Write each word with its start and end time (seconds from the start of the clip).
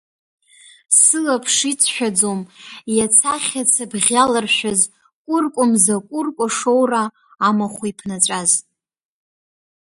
Сылаԥш 1.01 1.55
иҵшәаӡом 1.71 2.39
иац 2.95 3.17
ахьаца 3.35 3.85
бӷьы 3.91 4.13
иаларшәыз, 4.15 4.81
Кәыркәа 5.25 5.65
мза 5.71 5.95
кәыркәа 6.07 6.47
шоура 6.57 7.03
амахәиԥнаҵәаз! 7.47 8.51